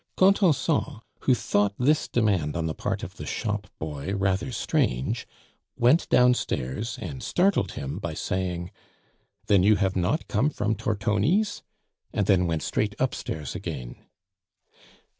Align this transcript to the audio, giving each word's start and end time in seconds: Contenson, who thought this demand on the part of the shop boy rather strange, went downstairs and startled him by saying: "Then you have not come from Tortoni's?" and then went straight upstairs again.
Contenson, 0.17 1.01
who 1.19 1.35
thought 1.35 1.75
this 1.77 2.07
demand 2.07 2.57
on 2.57 2.65
the 2.65 2.73
part 2.73 3.03
of 3.03 3.17
the 3.17 3.25
shop 3.27 3.67
boy 3.77 4.15
rather 4.15 4.51
strange, 4.51 5.27
went 5.75 6.09
downstairs 6.09 6.97
and 6.99 7.21
startled 7.21 7.73
him 7.73 7.99
by 7.99 8.15
saying: 8.15 8.71
"Then 9.45 9.61
you 9.61 9.75
have 9.75 9.95
not 9.95 10.27
come 10.27 10.49
from 10.49 10.73
Tortoni's?" 10.73 11.61
and 12.11 12.25
then 12.25 12.47
went 12.47 12.63
straight 12.63 12.95
upstairs 12.97 13.53
again. 13.53 13.95